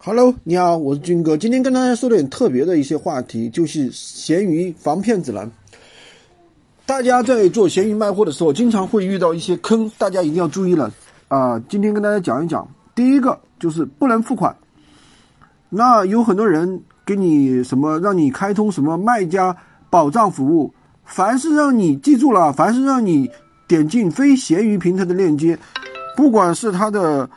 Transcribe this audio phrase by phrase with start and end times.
[0.00, 1.36] Hello，你好，我是军哥。
[1.36, 5.50] 今天跟大家说点特别的一些话题，就是闲鱼防骗指南。
[6.86, 10.88] 大家在做闲鱼卖货的时候，经常会遇到一些坑，大家一定要注意了
[11.26, 11.60] 啊！
[11.68, 14.56] 今天跟大家讲一讲，第一个就是不能付款。
[15.68, 19.54] 那有很多人给你什么，让你开通什么卖家
[19.90, 20.72] 保障服务，
[21.04, 23.28] 凡是让你记住了，凡是让你
[23.66, 25.58] 点进非闲鱼平台的链接，
[26.16, 27.28] 不管是他的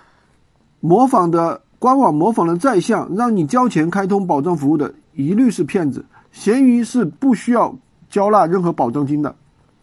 [0.80, 1.59] 模仿的。
[1.82, 6.06] 官网模仿的再像，让你交钱开通保障服务的，一律是骗子。
[6.32, 7.75] 闲鱼是不需要
[8.07, 9.36] 交纳任何保证金的。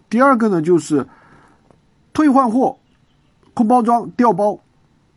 [0.08, 1.04] 第二个呢，就是
[2.12, 2.76] 退换货、
[3.52, 4.60] 空包装、调包。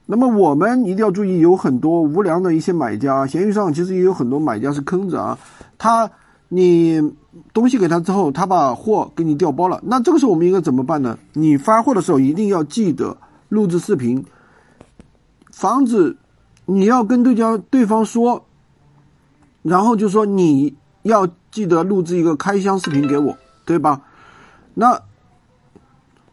[0.07, 5.37] 那么我们一定要注意，有很多无良的一些买家，闲鱼上其实也有很多买家是坑子啊。
[5.77, 6.09] 他
[6.49, 6.99] 你
[7.53, 11.19] 东西给他之后，他把货给你调包了，那这个时候我们应该怎么办呢？
[11.33, 13.15] 你发货的时候一定要记得
[13.49, 14.25] 录制视频，
[15.51, 16.17] 防止。
[16.73, 18.45] 你要跟对家对方说，
[19.61, 24.01] 然后就说你要记得录制一个开箱视频给我，对吧？
[24.73, 24.97] 那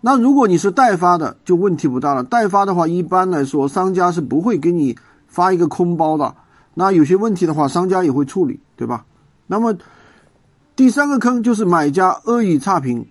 [0.01, 2.23] 那如果你是代发的，就问题不大了。
[2.23, 4.97] 代发的话，一般来说商家是不会给你
[5.27, 6.33] 发一个空包的。
[6.75, 9.05] 那有些问题的话，商家也会处理，对吧？
[9.49, 9.77] 那么
[10.77, 13.05] 第三个坑就是买家恶意差评，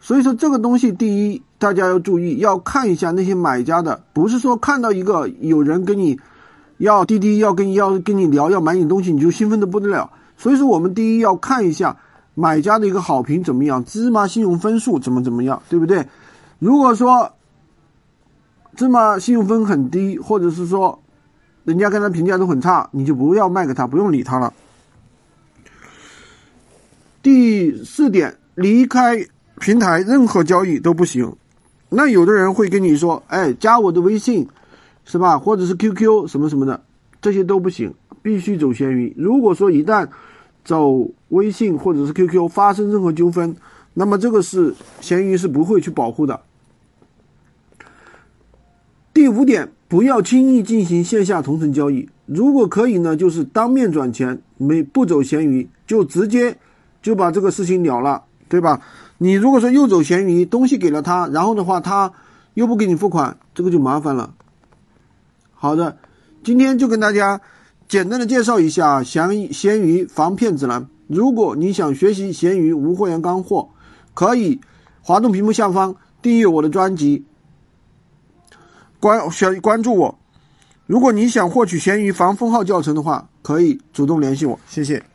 [0.00, 6.18] 所以说这个东西，第一大家要注意，要看一下那些买家的，不是说看到一个有人给你。
[6.80, 11.94] 要滴滴要跟要跟你聊要买你东西你就兴奋的不得了，所以说我们第一要看一下
[12.34, 16.06] 买家的一个好评怎么样，芝麻信用分数怎么怎么样，对不对？
[16.58, 17.32] 如果说
[18.76, 20.98] 芝麻信用分很低，或者是说
[21.64, 24.50] 人家跟他评价都很差，你就不要卖给他，不用理他了。
[27.22, 29.22] 第四点，离开
[29.58, 31.30] 平台任何交易都不行。
[31.90, 34.48] 那有的人会跟你说，哎，加我的微信。
[35.10, 35.36] 是吧？
[35.36, 36.80] 或者是 QQ 什么什么的，
[37.20, 39.12] 这些都不行，必须走闲鱼。
[39.18, 40.08] 如果说一旦
[40.64, 43.56] 走微信或者是 QQ 发生任何纠纷，
[43.92, 46.40] 那么这个是闲鱼是不会去保护的。
[49.12, 52.08] 第五点，不要轻易进行线下同城交易。
[52.26, 56.56] 如果可以呢，就是当面转钱，没不走闲鱼，就直接
[57.02, 58.80] 就把这个事情了了，对吧？
[59.18, 62.12] 你如果说又走闲鱼，东西给了他，然后的话他
[62.54, 64.34] 又不给你付款，这个就麻烦了。
[65.62, 65.98] 好的，
[66.42, 67.38] 今天就跟大家
[67.86, 70.88] 简单的介绍一下闲闲鱼防骗指南。
[71.06, 73.68] 如果你想学习闲鱼无货源干货，
[74.14, 74.58] 可以
[75.02, 77.26] 滑动屏幕下方订阅我的专辑，
[78.98, 80.18] 关选关注我。
[80.86, 84.58] 如果你想获取闲鱼防封号教程的话，可以主动联系我。
[84.66, 85.09] 谢谢。